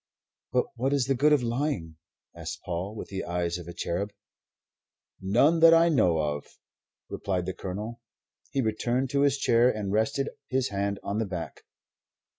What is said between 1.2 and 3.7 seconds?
of lying?" asked Paul, with the eyes of